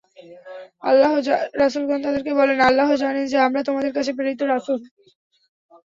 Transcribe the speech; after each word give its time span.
রাসূলগণ 1.61 1.99
তাদেরকে 2.05 2.31
বলেনঃ 2.33 2.65
আল্লাহ্ 2.69 2.91
জানেন 3.03 3.25
যে, 3.27 3.37
আমরা 3.47 3.61
তোমাদের 3.67 3.91
কাছে 3.93 4.11
প্রেরিত 4.13 4.41
রাসূল। 4.45 4.79